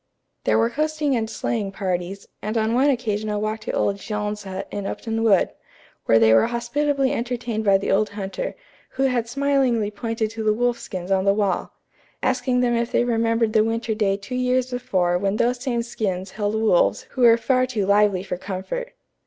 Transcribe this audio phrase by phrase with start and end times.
[0.45, 4.45] There were coasting and sleighing parties, and on one occasion a walk to old Jean's
[4.45, 5.51] hut in Upton Wood,
[6.05, 8.55] where they were hospitably entertained by the old hunter,
[8.89, 11.73] who had smilingly pointed to the wolf skins on the wall,
[12.23, 16.31] asking them if they remembered the winter day two years before when those same skins
[16.31, 18.93] held wolves who were far too lively for comfort.